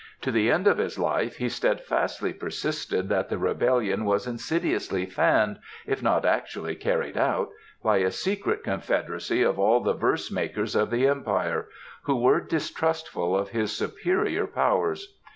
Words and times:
To 0.21 0.31
the 0.31 0.49
end 0.49 0.65
of 0.65 0.79
his 0.79 0.97
life 0.97 1.35
he 1.35 1.47
steadfastly 1.47 2.33
persisted 2.33 3.07
that 3.09 3.29
the 3.29 3.37
rebellion 3.37 4.03
was 4.03 4.25
insidiously 4.25 5.05
fanned, 5.05 5.59
if 5.85 6.01
not 6.01 6.25
actually 6.25 6.73
carried 6.73 7.19
out, 7.19 7.51
by 7.83 7.97
a 7.97 8.09
secret 8.09 8.63
confederacy 8.63 9.43
of 9.43 9.59
all 9.59 9.79
the 9.79 9.93
verse 9.93 10.31
makers 10.31 10.75
of 10.75 10.89
the 10.89 11.05
Empire, 11.07 11.67
who 12.05 12.15
were 12.15 12.41
distrustful 12.41 13.37
of 13.37 13.49
his 13.49 13.77
superior 13.77 14.47
powers. 14.47 15.19